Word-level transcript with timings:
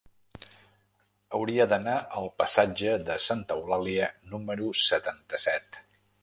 Hauria 1.39 1.67
d'anar 1.73 1.97
al 2.21 2.29
passatge 2.43 2.95
de 3.11 3.19
Santa 3.27 3.59
Eulàlia 3.61 4.09
número 4.33 4.73
setanta-set. 4.87 5.81